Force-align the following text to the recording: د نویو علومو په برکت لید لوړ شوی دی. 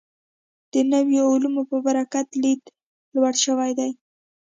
د 0.73 0.75
نویو 0.91 1.23
علومو 1.33 1.63
په 1.69 1.77
برکت 1.85 2.27
لید 2.43 2.63
لوړ 3.15 3.33
شوی 3.45 3.71
دی. 3.79 3.91